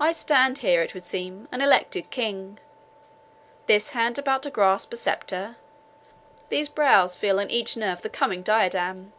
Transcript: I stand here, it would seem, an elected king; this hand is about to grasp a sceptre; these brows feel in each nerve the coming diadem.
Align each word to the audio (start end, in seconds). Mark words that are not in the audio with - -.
I 0.00 0.12
stand 0.12 0.56
here, 0.60 0.80
it 0.80 0.94
would 0.94 1.02
seem, 1.02 1.46
an 1.52 1.60
elected 1.60 2.08
king; 2.10 2.58
this 3.66 3.90
hand 3.90 4.14
is 4.14 4.20
about 4.20 4.42
to 4.44 4.50
grasp 4.50 4.90
a 4.94 4.96
sceptre; 4.96 5.56
these 6.48 6.70
brows 6.70 7.14
feel 7.14 7.38
in 7.38 7.50
each 7.50 7.76
nerve 7.76 8.00
the 8.00 8.08
coming 8.08 8.42
diadem. 8.42 9.12